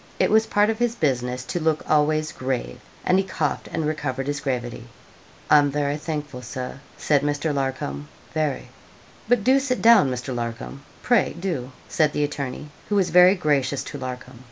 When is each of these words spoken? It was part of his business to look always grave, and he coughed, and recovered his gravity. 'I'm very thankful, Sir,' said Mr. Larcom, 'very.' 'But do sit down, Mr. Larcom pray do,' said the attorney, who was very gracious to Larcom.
It 0.19 0.31
was 0.31 0.47
part 0.47 0.71
of 0.71 0.79
his 0.79 0.95
business 0.95 1.43
to 1.43 1.59
look 1.59 1.87
always 1.87 2.31
grave, 2.31 2.79
and 3.05 3.19
he 3.19 3.23
coughed, 3.23 3.67
and 3.71 3.85
recovered 3.85 4.25
his 4.25 4.39
gravity. 4.39 4.87
'I'm 5.51 5.69
very 5.69 5.95
thankful, 5.95 6.41
Sir,' 6.41 6.79
said 6.97 7.21
Mr. 7.21 7.53
Larcom, 7.53 8.07
'very.' 8.33 8.69
'But 9.29 9.43
do 9.43 9.59
sit 9.59 9.79
down, 9.79 10.09
Mr. 10.09 10.33
Larcom 10.33 10.83
pray 11.03 11.35
do,' 11.39 11.71
said 11.87 12.13
the 12.13 12.23
attorney, 12.23 12.69
who 12.89 12.95
was 12.95 13.11
very 13.11 13.35
gracious 13.35 13.83
to 13.83 13.99
Larcom. 13.99 14.39